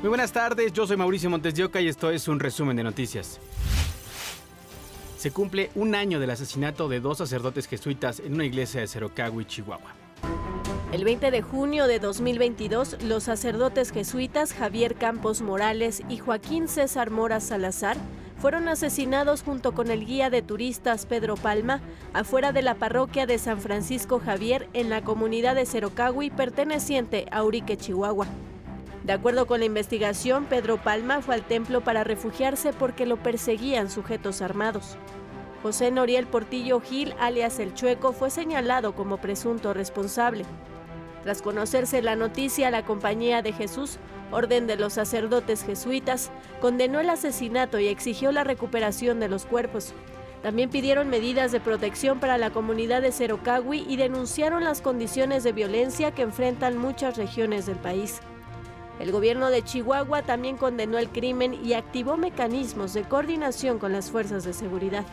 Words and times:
Muy 0.00 0.08
buenas 0.08 0.32
tardes, 0.32 0.72
yo 0.72 0.86
soy 0.86 0.96
Mauricio 0.96 1.28
Montes 1.28 1.54
de 1.54 1.82
y 1.82 1.88
esto 1.88 2.10
es 2.10 2.26
un 2.26 2.40
resumen 2.40 2.74
de 2.74 2.82
noticias. 2.82 3.38
Se 5.18 5.30
cumple 5.30 5.70
un 5.74 5.94
año 5.94 6.18
del 6.18 6.30
asesinato 6.30 6.88
de 6.88 7.00
dos 7.00 7.18
sacerdotes 7.18 7.68
jesuitas 7.68 8.18
en 8.18 8.32
una 8.32 8.46
iglesia 8.46 8.80
de 8.80 8.88
Cerocagui, 8.88 9.44
Chihuahua. 9.44 9.94
El 10.90 11.04
20 11.04 11.30
de 11.30 11.42
junio 11.42 11.86
de 11.86 11.98
2022, 11.98 13.02
los 13.02 13.24
sacerdotes 13.24 13.92
jesuitas 13.92 14.54
Javier 14.54 14.94
Campos 14.94 15.42
Morales 15.42 16.02
y 16.08 16.16
Joaquín 16.16 16.68
César 16.68 17.10
Mora 17.10 17.38
Salazar 17.38 17.98
fueron 18.38 18.68
asesinados 18.68 19.42
junto 19.42 19.72
con 19.72 19.90
el 19.90 20.06
guía 20.06 20.30
de 20.30 20.40
turistas 20.40 21.04
Pedro 21.04 21.34
Palma 21.34 21.82
afuera 22.14 22.52
de 22.52 22.62
la 22.62 22.76
parroquia 22.76 23.26
de 23.26 23.36
San 23.36 23.60
Francisco 23.60 24.18
Javier 24.18 24.66
en 24.72 24.88
la 24.88 25.04
comunidad 25.04 25.56
de 25.56 25.66
Cerocagui 25.66 26.30
perteneciente 26.30 27.26
a 27.30 27.44
Urique, 27.44 27.76
Chihuahua. 27.76 28.26
De 29.04 29.14
acuerdo 29.14 29.46
con 29.46 29.60
la 29.60 29.66
investigación, 29.66 30.44
Pedro 30.44 30.76
Palma 30.76 31.22
fue 31.22 31.34
al 31.34 31.42
templo 31.42 31.80
para 31.80 32.04
refugiarse 32.04 32.72
porque 32.72 33.06
lo 33.06 33.16
perseguían 33.16 33.90
sujetos 33.90 34.42
armados. 34.42 34.96
José 35.62 35.90
Noriel 35.90 36.26
Portillo 36.26 36.80
Gil, 36.80 37.14
alias 37.18 37.58
El 37.58 37.74
Chueco, 37.74 38.12
fue 38.12 38.30
señalado 38.30 38.94
como 38.94 39.18
presunto 39.18 39.72
responsable. 39.72 40.44
Tras 41.22 41.42
conocerse 41.42 42.00
la 42.02 42.16
noticia, 42.16 42.70
la 42.70 42.84
Compañía 42.84 43.42
de 43.42 43.52
Jesús, 43.52 43.98
orden 44.32 44.66
de 44.66 44.76
los 44.76 44.94
sacerdotes 44.94 45.64
jesuitas, 45.64 46.30
condenó 46.60 47.00
el 47.00 47.10
asesinato 47.10 47.78
y 47.78 47.88
exigió 47.88 48.32
la 48.32 48.44
recuperación 48.44 49.20
de 49.20 49.28
los 49.28 49.44
cuerpos. 49.44 49.92
También 50.42 50.70
pidieron 50.70 51.10
medidas 51.10 51.52
de 51.52 51.60
protección 51.60 52.20
para 52.20 52.38
la 52.38 52.50
comunidad 52.50 53.02
de 53.02 53.12
Cerocagui 53.12 53.84
y 53.86 53.96
denunciaron 53.96 54.64
las 54.64 54.80
condiciones 54.80 55.42
de 55.42 55.52
violencia 55.52 56.12
que 56.12 56.22
enfrentan 56.22 56.78
muchas 56.78 57.18
regiones 57.18 57.66
del 57.66 57.76
país. 57.76 58.20
El 59.00 59.12
gobierno 59.12 59.48
de 59.48 59.62
Chihuahua 59.64 60.24
también 60.24 60.58
condenó 60.58 60.98
el 60.98 61.08
crimen 61.08 61.54
y 61.64 61.72
activó 61.72 62.18
mecanismos 62.18 62.92
de 62.92 63.04
coordinación 63.04 63.78
con 63.78 63.92
las 63.92 64.10
fuerzas 64.10 64.44
de 64.44 64.52
seguridad. 64.52 65.06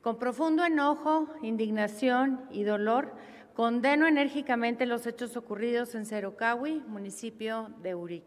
Con 0.00 0.18
profundo 0.18 0.64
enojo, 0.64 1.28
indignación 1.40 2.44
y 2.50 2.64
dolor, 2.64 3.14
condeno 3.54 4.08
enérgicamente 4.08 4.86
los 4.86 5.06
hechos 5.06 5.36
ocurridos 5.36 5.94
en 5.94 6.04
Cerocahui, 6.04 6.80
municipio 6.88 7.70
de 7.80 7.94
Uric. 7.94 8.24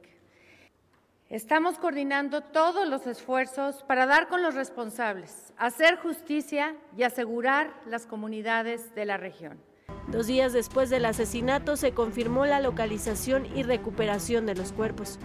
Estamos 1.28 1.78
coordinando 1.78 2.40
todos 2.40 2.88
los 2.88 3.06
esfuerzos 3.06 3.84
para 3.84 4.06
dar 4.06 4.30
con 4.30 4.42
los 4.42 4.56
responsables, 4.56 5.52
hacer 5.58 5.98
justicia 5.98 6.74
y 6.96 7.04
asegurar 7.04 7.74
las 7.86 8.06
comunidades 8.06 8.96
de 8.96 9.06
la 9.06 9.18
región. 9.18 9.60
Dos 10.08 10.28
días 10.28 10.54
después 10.54 10.90
del 10.90 11.06
asesinato 11.06 11.78
se 11.78 11.92
confirmó 11.92 12.46
la 12.46 12.60
localización 12.60 13.48
y 13.56 13.64
recuperación 13.64 14.46
de 14.46 14.56
los 14.56 14.72
cuerpos. 14.72 15.18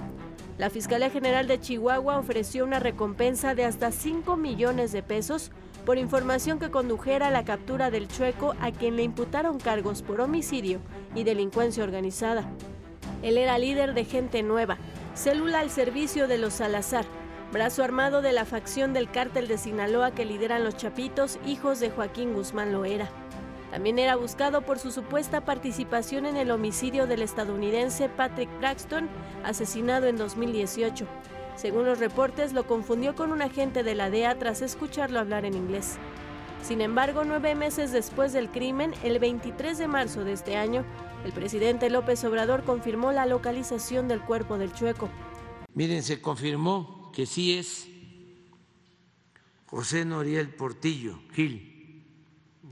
La 0.57 0.71
Fiscalía 0.71 1.11
General 1.11 1.47
de 1.47 1.61
Chihuahua 1.61 2.19
ofreció 2.19 2.65
una 2.65 2.79
recompensa 2.79 3.55
de 3.55 3.65
hasta 3.65 3.93
5 3.93 4.37
millones 4.37 4.93
de 4.93 5.03
pesos 5.03 5.53
por 5.85 5.99
información 5.99 6.59
que 6.59 6.71
condujera 6.71 7.29
a 7.29 7.31
la 7.31 7.45
captura 7.45 7.91
del 7.91 8.09
chueco 8.09 8.55
a 8.61 8.71
quien 8.71 8.97
le 8.97 9.03
imputaron 9.03 9.59
cargos 9.59 10.03
por 10.03 10.21
homicidio 10.21 10.81
y 11.15 11.25
delincuencia 11.25 11.85
organizada. 11.85 12.51
Él 13.23 13.37
era 13.37 13.59
líder 13.59 13.95
de 13.95 14.05
Gente 14.05 14.43
Nueva, 14.43 14.79
célula 15.15 15.61
al 15.61 15.71
servicio 15.71 16.27
de 16.27 16.39
los 16.39 16.55
Salazar, 16.55 17.05
brazo 17.53 17.83
armado 17.83 18.23
de 18.23 18.33
la 18.33 18.45
facción 18.45 18.93
del 18.93 19.11
cártel 19.11 19.47
de 19.49 19.59
Sinaloa 19.59 20.13
que 20.13 20.25
lideran 20.25 20.65
los 20.65 20.77
Chapitos, 20.77 21.39
hijos 21.47 21.81
de 21.81 21.91
Joaquín 21.91 22.35
Guzmán 22.35 22.73
Loera. 22.73 23.11
También 23.71 23.99
era 23.99 24.17
buscado 24.17 24.63
por 24.63 24.79
su 24.79 24.91
supuesta 24.91 25.45
participación 25.45 26.27
en 26.27 26.37
el 26.37 26.51
homicidio 26.51 27.07
del 27.07 27.23
estadounidense 27.23 28.09
Patrick 28.09 28.51
Braxton, 28.59 29.09
asesinado 29.45 30.07
en 30.07 30.17
2018. 30.17 31.07
Según 31.55 31.85
los 31.85 31.99
reportes, 31.99 32.53
lo 32.53 32.67
confundió 32.67 33.15
con 33.15 33.33
un 33.33 33.43
agente 33.43 33.83
de 33.83 33.95
la 33.95 34.11
DEA 34.11 34.39
tras 34.39 34.63
escucharlo 34.63 35.21
hablar 35.21 35.45
en 35.45 35.55
inglés. 35.55 35.99
Sin 36.63 36.81
embargo, 36.81 37.25
nueve 37.25 37.55
meses 37.55 37.93
después 37.93 38.33
del 38.33 38.51
crimen, 38.51 38.93
el 39.03 39.19
23 39.19 39.79
de 39.79 39.89
marzo 39.89 40.25
de 40.25 40.33
este 40.33 40.57
año, 40.57 40.85
el 41.25 41.33
presidente 41.33 41.91
López 41.91 42.25
Obrador 42.25 42.65
confirmó 42.65 43.13
la 43.13 43.27
localización 43.27 44.09
del 44.09 44.21
cuerpo 44.21 44.59
del 44.59 44.73
chueco. 44.73 45.09
Miren, 45.75 46.03
se 46.03 46.21
confirmó 46.21 47.11
que 47.15 47.27
sí 47.27 47.57
es 47.57 47.89
José 49.67 50.05
Noriel 50.05 50.49
Portillo 50.49 51.21
Gil, 51.33 51.80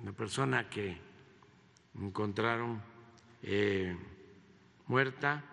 una 0.03 0.13
persona 0.13 0.69
que 0.69 0.97
encontraron 2.01 2.81
eh, 3.43 3.97
muerta 4.87 5.45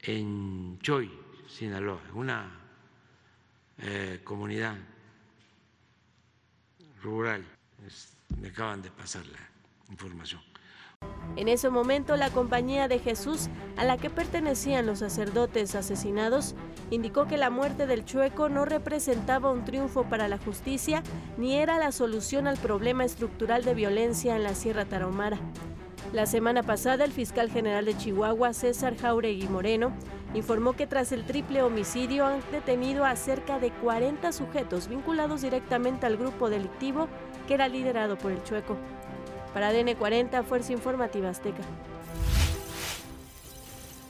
en 0.00 0.78
Choy, 0.80 1.10
Sinaloa, 1.48 2.00
una 2.14 2.50
eh, 3.78 4.20
comunidad 4.24 4.76
rural. 7.02 7.44
me 8.40 8.48
acaban 8.48 8.82
de 8.82 8.90
pasar 8.90 9.26
la 9.26 9.38
información. 9.90 10.40
En 11.36 11.48
ese 11.48 11.68
momento, 11.68 12.16
la 12.16 12.30
Compañía 12.30 12.86
de 12.86 13.00
Jesús, 13.00 13.48
a 13.76 13.84
la 13.84 13.96
que 13.96 14.08
pertenecían 14.08 14.86
los 14.86 15.00
sacerdotes 15.00 15.74
asesinados, 15.74 16.54
indicó 16.90 17.26
que 17.26 17.36
la 17.36 17.50
muerte 17.50 17.86
del 17.86 18.04
chueco 18.04 18.48
no 18.48 18.64
representaba 18.64 19.50
un 19.50 19.64
triunfo 19.64 20.04
para 20.04 20.28
la 20.28 20.38
justicia 20.38 21.02
ni 21.36 21.56
era 21.56 21.78
la 21.78 21.90
solución 21.90 22.46
al 22.46 22.56
problema 22.56 23.04
estructural 23.04 23.64
de 23.64 23.74
violencia 23.74 24.36
en 24.36 24.44
la 24.44 24.54
Sierra 24.54 24.84
Tarahumara. 24.84 25.38
La 26.12 26.26
semana 26.26 26.62
pasada, 26.62 27.04
el 27.04 27.10
fiscal 27.10 27.50
general 27.50 27.86
de 27.86 27.96
Chihuahua, 27.96 28.52
César 28.52 28.96
Jauregui 28.96 29.48
Moreno, 29.48 29.92
informó 30.34 30.74
que 30.74 30.86
tras 30.86 31.10
el 31.10 31.24
triple 31.24 31.62
homicidio 31.62 32.26
han 32.26 32.40
detenido 32.52 33.04
a 33.04 33.16
cerca 33.16 33.58
de 33.58 33.70
40 33.70 34.30
sujetos 34.30 34.86
vinculados 34.88 35.42
directamente 35.42 36.06
al 36.06 36.16
grupo 36.16 36.50
delictivo 36.50 37.08
que 37.48 37.54
era 37.54 37.66
liderado 37.66 38.16
por 38.16 38.30
el 38.30 38.42
Chueco. 38.44 38.76
Para 39.54 39.72
DN40, 39.72 40.42
Fuerza 40.42 40.72
Informativa 40.72 41.30
Azteca. 41.30 41.62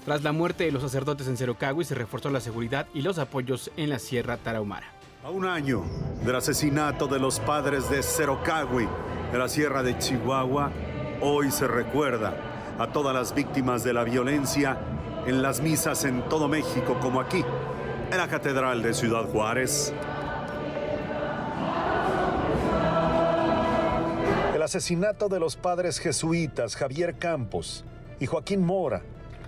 Tras 0.06 0.22
la 0.22 0.32
muerte 0.32 0.64
de 0.64 0.72
los 0.72 0.82
sacerdotes 0.82 1.28
en 1.28 1.36
Cerocagui 1.36 1.84
se 1.84 1.94
reforzó 1.94 2.30
la 2.30 2.40
seguridad 2.40 2.86
y 2.94 3.02
los 3.02 3.18
apoyos 3.18 3.70
en 3.76 3.90
la 3.90 3.98
Sierra 3.98 4.38
Tarahumara. 4.38 4.86
A 5.22 5.30
un 5.30 5.46
año 5.46 5.84
del 6.24 6.36
asesinato 6.36 7.06
de 7.06 7.18
los 7.18 7.40
padres 7.40 7.88
de 7.90 8.02
Cerocagui 8.02 8.88
en 9.32 9.38
la 9.38 9.48
Sierra 9.48 9.82
de 9.82 9.98
Chihuahua, 9.98 10.72
hoy 11.20 11.50
se 11.50 11.66
recuerda 11.66 12.34
a 12.78 12.88
todas 12.88 13.14
las 13.14 13.34
víctimas 13.34 13.84
de 13.84 13.92
la 13.92 14.04
violencia 14.04 14.78
en 15.26 15.42
las 15.42 15.60
misas 15.60 16.04
en 16.04 16.22
todo 16.28 16.48
México 16.48 16.98
como 17.00 17.20
aquí, 17.20 17.44
en 18.10 18.16
la 18.16 18.28
Catedral 18.28 18.82
de 18.82 18.94
Ciudad 18.94 19.24
Juárez. 19.24 19.94
Asesinato 24.64 25.28
de 25.28 25.38
los 25.38 25.56
padres 25.56 25.98
jesuitas 25.98 26.74
Javier 26.74 27.18
Campos 27.18 27.84
y 28.18 28.26
Joaquín 28.26 28.64
Mora 28.64 29.02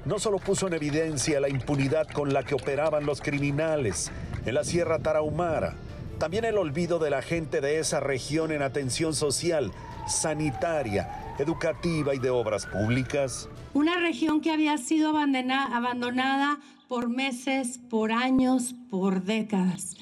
no 0.04 0.18
solo 0.20 0.38
puso 0.38 0.68
en 0.68 0.74
evidencia 0.74 1.40
la 1.40 1.48
impunidad 1.48 2.06
con 2.06 2.32
la 2.32 2.44
que 2.44 2.54
operaban 2.54 3.06
los 3.06 3.20
criminales 3.20 4.12
en 4.44 4.54
la 4.54 4.62
Sierra 4.62 5.00
Tarahumara, 5.00 5.74
también 6.18 6.44
el 6.44 6.58
olvido 6.58 7.00
de 7.00 7.10
la 7.10 7.22
gente 7.22 7.60
de 7.60 7.80
esa 7.80 7.98
región 7.98 8.52
en 8.52 8.62
atención 8.62 9.14
social, 9.14 9.72
sanitaria 10.06 11.34
educativa 11.38 12.14
y 12.14 12.18
de 12.18 12.30
obras 12.30 12.66
públicas. 12.66 13.48
Una 13.74 13.98
región 13.98 14.40
que 14.40 14.52
había 14.52 14.78
sido 14.78 15.12
abandonada 15.16 16.58
por 16.88 17.08
meses, 17.08 17.80
por 17.90 18.12
años, 18.12 18.74
por 18.90 19.24
décadas. 19.24 19.96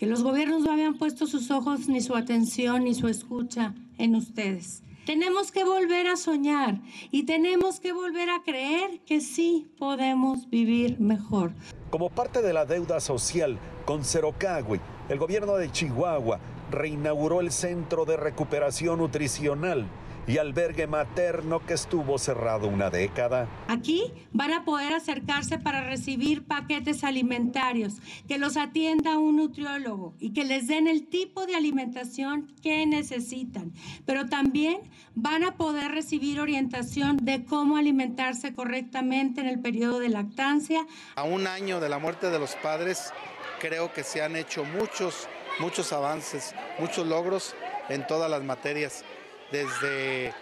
Que 0.00 0.06
los 0.06 0.22
gobiernos 0.22 0.62
no 0.62 0.72
habían 0.72 0.96
puesto 0.96 1.26
sus 1.26 1.50
ojos, 1.50 1.86
ni 1.86 2.00
su 2.00 2.16
atención, 2.16 2.84
ni 2.84 2.94
su 2.94 3.06
escucha 3.06 3.74
en 3.98 4.16
ustedes. 4.16 4.82
Tenemos 5.04 5.52
que 5.52 5.62
volver 5.62 6.06
a 6.06 6.16
soñar 6.16 6.80
y 7.10 7.24
tenemos 7.24 7.80
que 7.80 7.92
volver 7.92 8.30
a 8.30 8.42
creer 8.42 9.00
que 9.04 9.20
sí 9.20 9.70
podemos 9.78 10.48
vivir 10.48 10.98
mejor. 11.00 11.52
Como 11.90 12.08
parte 12.08 12.40
de 12.40 12.54
la 12.54 12.64
deuda 12.64 12.98
social 12.98 13.58
con 13.84 14.02
Cerocagui, 14.02 14.80
el 15.10 15.18
gobierno 15.18 15.56
de 15.56 15.70
Chihuahua 15.70 16.40
reinauguró 16.70 17.42
el 17.42 17.50
Centro 17.50 18.06
de 18.06 18.16
Recuperación 18.16 19.00
Nutricional 19.00 19.86
y 20.26 20.38
albergue 20.38 20.86
materno 20.86 21.64
que 21.64 21.74
estuvo 21.74 22.18
cerrado 22.18 22.68
una 22.68 22.90
década. 22.90 23.48
Aquí 23.68 24.12
van 24.32 24.52
a 24.52 24.64
poder 24.64 24.92
acercarse 24.92 25.58
para 25.58 25.82
recibir 25.82 26.44
paquetes 26.44 27.04
alimentarios, 27.04 27.94
que 28.28 28.38
los 28.38 28.56
atienda 28.56 29.18
un 29.18 29.36
nutriólogo 29.36 30.14
y 30.18 30.32
que 30.32 30.44
les 30.44 30.68
den 30.68 30.86
el 30.86 31.06
tipo 31.08 31.46
de 31.46 31.56
alimentación 31.56 32.54
que 32.62 32.86
necesitan. 32.86 33.72
Pero 34.06 34.26
también 34.26 34.80
van 35.14 35.44
a 35.44 35.56
poder 35.56 35.90
recibir 35.92 36.40
orientación 36.40 37.16
de 37.16 37.44
cómo 37.44 37.76
alimentarse 37.76 38.54
correctamente 38.54 39.40
en 39.40 39.48
el 39.48 39.60
periodo 39.60 39.98
de 39.98 40.08
lactancia. 40.08 40.86
A 41.16 41.24
un 41.24 41.46
año 41.46 41.80
de 41.80 41.88
la 41.88 41.98
muerte 41.98 42.30
de 42.30 42.38
los 42.38 42.54
padres, 42.56 43.12
creo 43.60 43.92
que 43.92 44.04
se 44.04 44.22
han 44.22 44.36
hecho 44.36 44.64
muchos, 44.64 45.28
muchos 45.58 45.92
avances, 45.92 46.54
muchos 46.78 47.06
logros 47.06 47.54
en 47.88 48.06
todas 48.06 48.30
las 48.30 48.42
materias 48.42 49.04
desde 49.50 50.32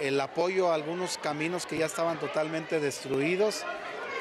el 0.00 0.20
apoyo 0.20 0.70
a 0.70 0.74
algunos 0.74 1.18
caminos 1.18 1.66
que 1.66 1.78
ya 1.78 1.86
estaban 1.86 2.18
totalmente 2.18 2.80
destruidos 2.80 3.64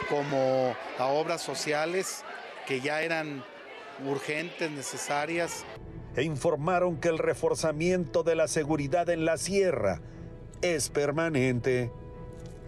como 0.10 0.76
a 0.98 1.06
obras 1.08 1.42
sociales 1.42 2.24
que 2.68 2.82
ya 2.82 3.02
eran 3.02 3.44
urgentes, 4.06 4.70
necesarias. 4.72 5.66
E 6.16 6.24
informaron 6.24 6.98
que 6.98 7.10
el 7.10 7.18
reforzamiento 7.18 8.24
de 8.24 8.36
la 8.36 8.48
seguridad 8.48 9.10
en 9.10 9.26
la 9.26 9.38
sierra 9.38 10.02
es 10.62 10.90
permanente. 10.90 11.92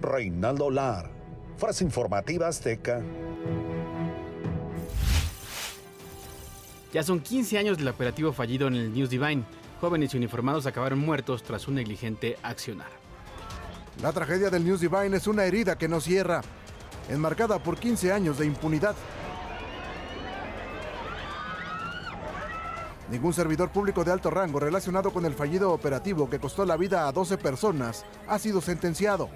Reinaldo 0.01 0.71
Lar, 0.71 1.11
Frase 1.57 1.83
Informativa 1.83 2.47
Azteca. 2.47 3.01
Ya 6.93 7.03
son 7.03 7.19
15 7.19 7.57
años 7.57 7.77
del 7.77 7.87
operativo 7.87 8.33
fallido 8.33 8.67
en 8.67 8.75
el 8.75 8.93
News 8.93 9.09
Divine. 9.09 9.43
Jóvenes 9.79 10.13
uniformados 10.13 10.65
acabaron 10.65 10.99
muertos 10.99 11.41
tras 11.41 11.67
un 11.67 11.75
negligente 11.75 12.37
accionar. 12.43 12.89
La 14.01 14.11
tragedia 14.11 14.49
del 14.49 14.65
News 14.65 14.81
Divine 14.81 15.15
es 15.15 15.25
una 15.25 15.45
herida 15.45 15.77
que 15.77 15.87
no 15.87 16.01
cierra, 16.01 16.41
enmarcada 17.09 17.59
por 17.59 17.77
15 17.77 18.11
años 18.11 18.37
de 18.37 18.45
impunidad. 18.45 18.95
Ningún 23.09 23.33
servidor 23.33 23.71
público 23.71 24.03
de 24.03 24.11
alto 24.11 24.29
rango 24.29 24.59
relacionado 24.59 25.11
con 25.11 25.25
el 25.25 25.33
fallido 25.33 25.71
operativo 25.71 26.29
que 26.29 26.39
costó 26.39 26.65
la 26.65 26.77
vida 26.77 27.07
a 27.07 27.11
12 27.11 27.37
personas 27.37 28.05
ha 28.27 28.37
sido 28.37 28.61
sentenciado. 28.61 29.29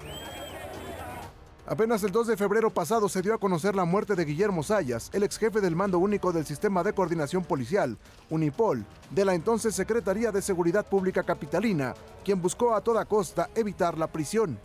Apenas 1.66 2.02
el 2.02 2.12
2 2.12 2.26
de 2.26 2.36
febrero 2.36 2.68
pasado 2.68 3.08
se 3.08 3.22
dio 3.22 3.32
a 3.32 3.38
conocer 3.38 3.74
la 3.74 3.86
muerte 3.86 4.14
de 4.14 4.26
Guillermo 4.26 4.62
Sayas, 4.62 5.08
el 5.14 5.22
ex 5.22 5.38
jefe 5.38 5.62
del 5.62 5.74
mando 5.74 5.98
único 5.98 6.30
del 6.30 6.44
Sistema 6.44 6.82
de 6.82 6.92
Coordinación 6.92 7.42
Policial, 7.42 7.96
Unipol, 8.28 8.84
de 9.10 9.24
la 9.24 9.32
entonces 9.32 9.74
Secretaría 9.74 10.30
de 10.30 10.42
Seguridad 10.42 10.84
Pública 10.84 11.22
Capitalina, 11.22 11.94
quien 12.22 12.42
buscó 12.42 12.74
a 12.74 12.82
toda 12.82 13.06
costa 13.06 13.48
evitar 13.54 13.96
la 13.96 14.08
prisión. 14.08 14.58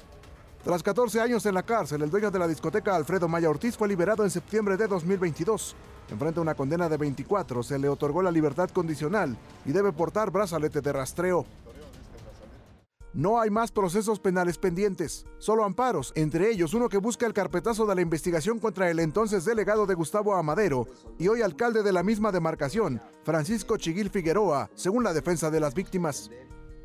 Tras 0.61 0.83
14 0.83 1.21
años 1.21 1.45
en 1.45 1.53
la 1.53 1.63
cárcel, 1.63 2.01
el 2.01 2.09
dueño 2.09 2.31
de 2.31 2.39
la 2.39 2.49
discoteca 2.49 2.97
Alfredo 2.97 3.29
Maya 3.29 3.49
Ortiz 3.49 3.77
fue 3.77 3.87
liberado 3.87 4.25
en 4.25 4.29
septiembre 4.29 4.75
de 4.75 4.87
2022. 4.87 5.77
Enfrenta 6.11 6.41
una 6.41 6.55
condena 6.55 6.89
de 6.89 6.97
24, 6.97 7.63
se 7.63 7.79
le 7.79 7.87
otorgó 7.87 8.21
la 8.21 8.31
libertad 8.31 8.69
condicional 8.71 9.37
y 9.65 9.71
debe 9.71 9.93
portar 9.93 10.31
brazalete 10.31 10.81
de 10.81 10.91
rastreo. 10.91 11.45
No 13.13 13.41
hay 13.41 13.49
más 13.49 13.71
procesos 13.71 14.19
penales 14.19 14.59
pendientes, 14.59 15.25
solo 15.39 15.63
amparos, 15.63 16.13
entre 16.15 16.51
ellos 16.51 16.75
uno 16.75 16.89
que 16.89 16.99
busca 16.99 17.25
el 17.25 17.33
carpetazo 17.33 17.87
de 17.87 17.95
la 17.95 18.01
investigación 18.01 18.59
contra 18.59 18.91
el 18.91 18.99
entonces 18.99 19.45
delegado 19.45 19.87
de 19.87 19.95
Gustavo 19.95 20.35
Amadero 20.35 20.85
y 21.17 21.27
hoy 21.27 21.41
alcalde 21.41 21.81
de 21.81 21.91
la 21.91 22.03
misma 22.03 22.31
demarcación, 22.31 23.01
Francisco 23.23 23.77
Chiguil 23.77 24.11
Figueroa, 24.11 24.69
según 24.75 25.03
la 25.03 25.13
defensa 25.13 25.49
de 25.49 25.59
las 25.59 25.73
víctimas. 25.73 26.29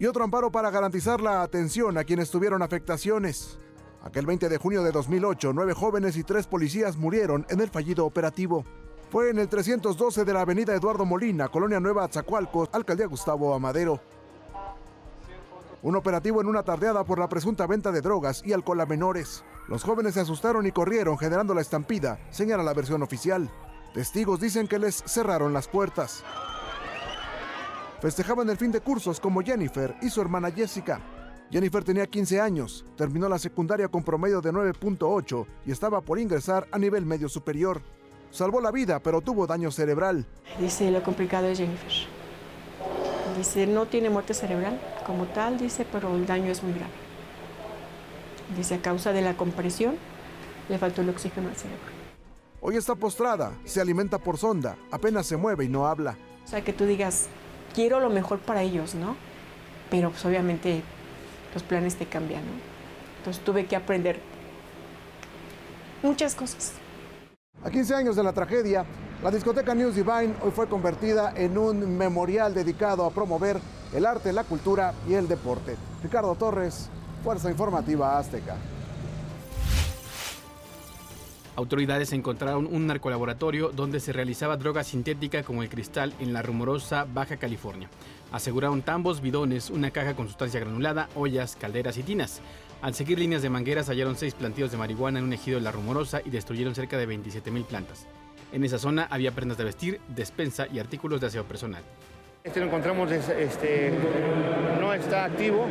Y 0.01 0.07
otro 0.07 0.25
amparo 0.25 0.51
para 0.51 0.71
garantizar 0.71 1.21
la 1.21 1.43
atención 1.43 1.99
a 1.99 2.05
quienes 2.05 2.31
tuvieron 2.31 2.63
afectaciones. 2.63 3.59
Aquel 4.03 4.25
20 4.25 4.49
de 4.49 4.57
junio 4.57 4.83
de 4.83 4.93
2008, 4.93 5.53
nueve 5.53 5.75
jóvenes 5.75 6.17
y 6.17 6.25
tres 6.25 6.47
policías 6.47 6.97
murieron 6.97 7.45
en 7.51 7.61
el 7.61 7.69
fallido 7.69 8.07
operativo. 8.07 8.65
Fue 9.11 9.29
en 9.29 9.39
el 9.39 9.49
312 9.49 10.25
de 10.25 10.33
la 10.33 10.41
avenida 10.41 10.75
Eduardo 10.75 11.05
Molina, 11.05 11.49
Colonia 11.49 11.81
Nueva 11.81 12.05
Atzacualcos, 12.05 12.71
alcaldía 12.73 13.07
Gustavo 13.07 13.55
Amadero. 13.55 14.01
Un 15.85 15.97
operativo 15.97 16.41
en 16.41 16.47
una 16.47 16.63
tardeada 16.63 17.05
por 17.05 17.19
la 17.19 17.29
presunta 17.29 17.67
venta 17.67 17.93
de 17.93 18.01
drogas 18.01 18.43
y 18.43 18.55
alcohol 18.55 18.81
a 18.81 18.87
menores. 18.87 19.45
Los 19.69 19.85
jóvenes 19.85 20.15
se 20.15 20.21
asustaron 20.21 20.65
y 20.65 20.73
corrieron 20.73 21.19
generando 21.19 21.53
la 21.53 21.61
estampida, 21.61 22.19
señala 22.31 22.63
la 22.63 22.73
versión 22.73 23.03
oficial. 23.03 23.51
Testigos 23.93 24.41
dicen 24.41 24.67
que 24.67 24.79
les 24.79 25.05
cerraron 25.05 25.53
las 25.53 25.69
puertas. 25.69 26.25
Festejaban 28.01 28.49
el 28.49 28.57
fin 28.57 28.73
de 28.73 28.81
cursos 28.81 29.21
como 29.21 29.43
Jennifer 29.43 29.95
y 30.01 30.09
su 30.09 30.23
hermana 30.23 30.51
Jessica. 30.51 31.03
Jennifer 31.51 31.85
tenía 31.85 32.07
15 32.07 32.41
años, 32.41 32.87
terminó 32.97 33.29
la 33.29 33.39
secundaria 33.39 33.89
con 33.89 34.03
promedio 34.03 34.41
de 34.41 34.53
9.8 34.53 35.47
y 35.67 35.73
estaba 35.73 36.01
por 36.01 36.19
ingresar 36.19 36.67
a 36.73 36.79
nivel 36.79 37.05
medio 37.05 37.29
superior. 37.29 37.83
Salvó 38.31 38.63
la 38.63 38.73
vida, 38.73 39.01
pero 39.01 39.21
tuvo 39.21 39.47
daño 39.47 39.71
cerebral. 39.71 40.27
Dice, 40.59 40.91
lo 40.91 41.03
complicado 41.03 41.47
es 41.49 41.59
Jennifer. 41.59 41.93
Dice, 43.37 43.67
no 43.67 43.85
tiene 43.85 44.09
muerte 44.09 44.33
cerebral 44.33 44.81
como 45.05 45.27
tal, 45.27 45.59
dice, 45.59 45.87
pero 45.91 46.15
el 46.15 46.27
daño 46.27 46.51
es 46.51 46.63
muy 46.63 46.73
grave. 46.73 46.93
Dice, 48.57 48.77
a 48.77 48.83
causa 48.83 49.13
de 49.13 49.23
la 49.23 49.37
compresión, 49.37 49.97
le 50.69 50.79
faltó 50.79 51.03
el 51.03 51.09
oxígeno 51.09 51.49
al 51.49 51.57
cerebro. 51.57 51.85
Hoy 52.61 52.77
está 52.77 52.95
postrada, 52.95 53.53
se 53.65 53.81
alimenta 53.81 54.19
por 54.19 54.39
sonda, 54.39 54.77
apenas 54.91 55.27
se 55.27 55.37
mueve 55.37 55.67
y 55.67 55.69
no 55.69 55.87
habla. 55.87 56.17
O 56.45 56.49
sea, 56.49 56.63
que 56.65 56.73
tú 56.73 56.87
digas, 56.87 57.29
quiero 57.75 58.01
lo 58.01 58.11
mejor 58.11 58.39
para 58.39 58.63
ellos, 58.63 58.95
¿no? 58.95 59.17
Pero 59.91 60.11
pues 60.11 60.25
obviamente 60.25 60.83
los 61.53 61.63
planes 61.63 61.97
te 61.97 62.07
cambian, 62.07 62.43
¿no? 62.45 62.53
Entonces 63.19 63.45
tuve 63.45 63.67
que 63.67 63.77
aprender 63.77 64.21
muchas 66.03 66.35
cosas. 66.35 66.73
A 67.63 67.71
15 67.71 67.95
años 67.95 68.17
de 68.17 68.23
la 68.23 68.33
tragedia, 68.33 68.85
la 69.23 69.31
discoteca 69.31 69.75
News 69.75 69.95
Divine 69.95 70.35
hoy 70.43 70.51
fue 70.51 70.69
convertida 70.69 71.33
en 71.37 71.57
un 71.57 71.97
memorial 71.97 72.53
dedicado 72.53 73.07
a 73.07 73.11
promover 73.11 73.59
el 73.95 74.07
arte, 74.07 74.33
la 74.33 74.45
cultura 74.45 74.93
y 75.09 75.15
el 75.15 75.29
deporte. 75.29 75.77
Ricardo 76.03 76.35
Torres, 76.35 76.91
Fuerza 77.23 77.51
Informativa 77.51 78.19
Azteca. 78.19 78.57
Autoridades 81.57 82.13
encontraron 82.13 82.67
un 82.67 82.89
narcolaboratorio 82.89 83.69
donde 83.69 84.01
se 84.01 84.13
realizaba 84.13 84.57
droga 84.57 84.83
sintética 84.83 85.45
como 85.45 85.63
el 85.63 85.69
cristal 85.69 86.13
en 86.19 86.33
la 86.33 86.43
rumorosa 86.43 87.07
Baja 87.15 87.37
California. 87.37 87.89
Aseguraron 88.33 88.83
tambos, 88.83 89.21
bidones, 89.21 89.71
una 89.71 89.93
caja 89.93 90.17
con 90.17 90.27
sustancia 90.27 90.59
granulada, 90.59 91.09
ollas, 91.15 91.55
calderas 91.55 91.97
y 91.97 92.03
tinas. 92.03 92.41
Al 92.83 92.95
seguir 92.95 93.21
líneas 93.21 93.43
de 93.43 93.51
mangueras 93.51 93.89
hallaron 93.89 94.17
seis 94.17 94.35
plantíos 94.35 94.73
de 94.73 94.79
marihuana 94.79 95.21
en 95.21 95.27
un 95.27 95.33
ejido 95.33 95.59
de 95.59 95.65
la 95.65 95.71
rumorosa 95.71 96.21
y 96.25 96.31
destruyeron 96.31 96.75
cerca 96.75 96.99
de 96.99 97.09
27.000 97.09 97.65
plantas. 97.65 98.07
En 98.53 98.65
esa 98.65 98.81
zona 98.81 99.07
había 99.09 99.33
prendas 99.33 99.57
de 99.57 99.65
vestir, 99.65 100.01
despensa 100.09 100.67
y 100.67 100.81
artículos 100.81 101.21
de 101.21 101.29
aseo 101.29 101.45
personal. 101.45 101.85
Este 102.45 102.61
lo 102.61 102.67
encontramos, 102.67 103.11
este, 103.11 103.91
no 104.79 104.93
está 104.93 105.25
activo. 105.25 105.67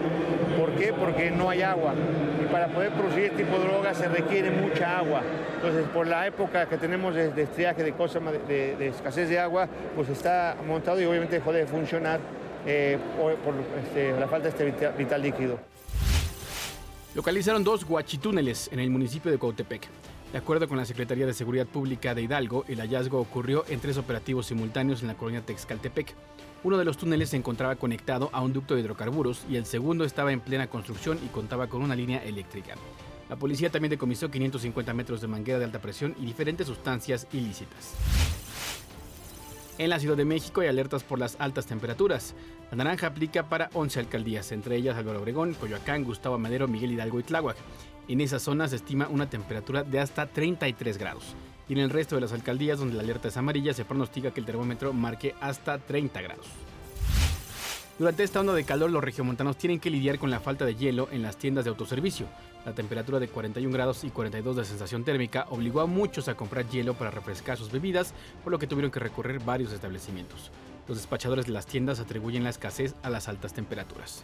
¿Por 0.58 0.72
qué? 0.74 0.92
Porque 0.92 1.30
no 1.30 1.48
hay 1.52 1.62
agua. 1.62 1.94
Y 2.44 2.52
para 2.52 2.68
poder 2.68 2.92
producir 2.94 3.26
este 3.26 3.44
tipo 3.44 3.60
de 3.60 3.66
droga 3.66 3.94
se 3.94 4.08
requiere 4.08 4.50
mucha 4.50 4.98
agua. 4.98 5.22
Entonces, 5.54 5.86
por 5.90 6.08
la 6.08 6.26
época 6.26 6.68
que 6.68 6.80
tenemos 6.80 7.14
de, 7.14 7.44
estriaje, 7.44 7.84
de, 7.84 7.94
cosas, 7.94 8.24
de, 8.48 8.88
escasez 8.88 9.30
de 9.30 9.38
agua, 9.38 9.70
pues 9.96 10.10
está 10.10 10.58
montado 10.68 11.00
y 11.00 11.06
obviamente 11.06 11.36
dejó 11.36 11.54
de 11.54 11.68
funcionar 11.68 12.20
eh, 12.66 12.98
por, 13.20 13.36
este, 13.84 14.20
la 14.20 14.28
falta 14.28 14.50
de 14.50 14.70
este 14.70 14.90
vital 14.98 15.22
líquido. 15.22 15.60
Localizaron 17.14 17.64
dos 17.64 17.86
guachitúneles 17.86 18.72
en 18.74 18.80
el 18.80 18.90
municipio 18.90 19.32
de 19.32 19.38
Cautepec. 19.38 19.88
De 20.32 20.40
acuerdo 20.40 20.68
con 20.68 20.78
la 20.78 20.86
Secretaría 20.86 21.28
de 21.28 21.36
Seguridad 21.36 21.68
Pública 21.68 22.16
de 22.16 22.24
Hidalgo, 22.24 22.66
el 22.68 22.80
hallazgo 22.80 23.20
ocurrió 23.20 23.64
en 23.70 23.80
tres 23.80 24.00
operativos 24.00 24.48
simultáneos 24.48 25.04
en 25.04 25.10
la 25.10 25.14
colonia 25.14 25.42
Texcaltepec. 25.42 26.16
Uno 26.64 26.78
de 26.78 26.86
los 26.86 26.96
túneles 26.96 27.30
se 27.30 27.36
encontraba 27.36 27.76
conectado 27.76 28.30
a 28.32 28.42
un 28.42 28.54
ducto 28.54 28.74
de 28.74 28.82
hidrocarburos 28.82 29.46
y 29.50 29.58
el 29.58 29.66
segundo 29.66 30.06
estaba 30.06 30.32
en 30.32 30.40
plena 30.40 30.68
construcción 30.68 31.20
y 31.24 31.28
contaba 31.28 31.68
con 31.68 31.82
una 31.82 31.96
línea 31.96 32.24
eléctrica. 32.24 32.76
La 33.30 33.36
policía 33.36 33.70
también 33.70 33.90
decomisó 33.90 34.32
550 34.32 34.94
metros 34.94 35.20
de 35.20 35.28
manguera 35.28 35.60
de 35.60 35.66
alta 35.66 35.80
presión 35.80 36.16
y 36.18 36.26
diferentes 36.26 36.68
sustancias 36.68 37.28
ilícitas. 37.34 37.96
En 39.78 39.90
la 39.90 40.00
Ciudad 40.00 40.16
de 40.16 40.24
México 40.24 40.62
hay 40.62 40.68
alertas 40.68 41.04
por 41.04 41.20
las 41.20 41.36
altas 41.40 41.66
temperaturas. 41.66 42.34
La 42.72 42.78
naranja 42.78 43.08
aplica 43.08 43.50
para 43.50 43.70
11 43.74 44.00
alcaldías, 44.00 44.52
entre 44.54 44.78
ellas 44.78 44.96
Álvaro 44.96 45.20
Obregón, 45.20 45.56
Coyoacán, 45.56 46.06
Gustavo 46.06 46.38
Madero, 46.38 46.70
Miguel 46.70 46.94
Hidalgo 46.94 47.20
y 47.20 47.24
Tláhuac. 47.24 47.58
En 48.08 48.22
esa 48.22 48.40
zona 48.40 48.70
se 48.70 48.78
estima 48.78 49.08
una 49.10 49.30
temperatura 49.30 49.84
de 49.84 50.00
hasta 50.00 50.28
33 50.28 50.98
grados. 50.98 51.36
Y 51.70 51.74
en 51.74 51.80
el 51.80 51.90
resto 51.90 52.16
de 52.16 52.22
las 52.22 52.34
alcaldías 52.34 52.80
donde 52.80 52.96
la 52.96 53.04
alerta 53.04 53.28
es 53.28 53.38
amarilla 53.38 53.74
se 53.74 53.86
pronostica 53.86 54.32
que 54.32 54.40
el 54.40 54.46
termómetro 54.46 54.94
marque 54.94 55.36
hasta 55.40 55.78
30 55.78 56.22
grados. 56.22 56.48
Durante 58.00 58.24
esta 58.24 58.40
onda 58.40 58.54
de 58.54 58.64
calor 58.64 58.90
los 58.90 59.04
regiomontanos 59.04 59.58
tienen 59.58 59.80
que 59.80 59.92
lidiar 59.92 60.18
con 60.18 60.32
la 60.32 60.40
falta 60.40 60.66
de 60.66 60.76
hielo 60.76 61.08
en 61.12 61.22
las 61.22 61.38
tiendas 61.38 61.64
de 61.64 61.70
autoservicio. 61.70 62.26
La 62.66 62.74
temperatura 62.74 63.20
de 63.20 63.28
41 63.28 63.72
grados 63.72 64.04
y 64.04 64.10
42 64.10 64.56
de 64.56 64.66
sensación 64.66 65.04
térmica 65.04 65.46
obligó 65.50 65.82
a 65.82 65.86
muchos 65.86 66.28
a 66.28 66.36
comprar 66.36 66.68
hielo 66.70 66.96
para 66.96 67.12
refrescar 67.12 67.58
sus 67.58 67.72
bebidas, 67.72 68.14
por 68.44 68.52
lo 68.52 68.58
que 68.58 68.68
tuvieron 68.68 68.92
que 68.92 69.00
recorrer 69.00 69.40
varios 69.40 69.72
establecimientos. 69.72 70.50
Los 70.88 70.98
despachadores 70.98 71.46
de 71.46 71.52
las 71.52 71.66
tiendas 71.66 72.00
atribuyen 72.00 72.44
la 72.44 72.50
escasez 72.50 72.96
a 73.04 73.10
las 73.10 73.28
altas 73.28 73.54
temperaturas. 73.54 74.24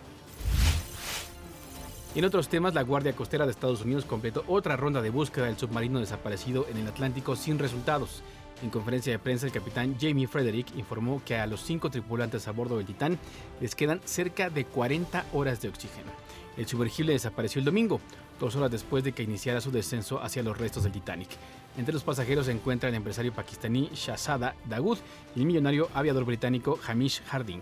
En 2.16 2.26
otros 2.26 2.50
temas, 2.50 2.74
la 2.74 2.82
Guardia 2.82 3.14
Costera 3.14 3.46
de 3.46 3.52
Estados 3.52 3.82
Unidos 3.82 4.04
completó 4.04 4.44
otra 4.48 4.76
ronda 4.76 5.00
de 5.02 5.12
búsqueda 5.12 5.46
del 5.46 5.60
submarino 5.60 6.00
desaparecido 6.00 6.66
en 6.68 6.78
el 6.78 6.88
Atlántico 6.88 7.36
sin 7.36 7.60
resultados. 7.60 8.24
En 8.64 8.72
conferencia 8.72 9.14
de 9.14 9.20
prensa, 9.20 9.46
el 9.46 9.52
capitán 9.52 9.96
Jamie 10.02 10.28
Frederick 10.28 10.76
informó 10.76 11.22
que 11.24 11.38
a 11.38 11.46
los 11.46 11.62
cinco 11.62 11.92
tripulantes 11.92 12.48
a 12.48 12.52
bordo 12.52 12.78
del 12.78 12.88
Titán 12.88 13.20
les 13.62 13.76
quedan 13.76 14.02
cerca 14.06 14.50
de 14.50 14.66
40 14.66 15.28
horas 15.34 15.62
de 15.62 15.70
oxígeno. 15.70 16.12
El 16.58 16.68
sumergible 16.68 17.14
desapareció 17.14 17.60
el 17.60 17.66
domingo, 17.66 18.02
dos 18.40 18.56
horas 18.56 18.72
después 18.72 19.04
de 19.04 19.12
que 19.12 19.24
iniciara 19.24 19.62
su 19.62 19.70
descenso 19.70 20.20
hacia 20.20 20.42
los 20.42 20.58
restos 20.58 20.84
del 20.84 20.92
Titanic. 20.92 21.30
Entre 21.78 21.94
los 21.94 22.04
pasajeros 22.04 22.48
se 22.48 22.52
encuentra 22.52 22.90
el 22.90 22.96
empresario 22.96 23.34
pakistaní 23.34 23.92
Shahzada 23.94 24.56
Dawood 24.66 24.98
y 25.36 25.42
el 25.42 25.46
millonario 25.46 25.90
aviador 25.94 26.26
británico 26.26 26.80
Hamish 26.88 27.22
Harding. 27.28 27.62